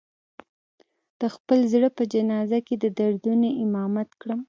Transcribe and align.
د 1.19 1.21
خپل 1.35 1.59
زړه 1.71 1.89
په 1.97 2.03
جنازه 2.13 2.59
کې 2.67 2.75
د 2.83 2.85
دردونو 2.97 3.47
امامت 3.63 4.09
کړم 4.21 4.39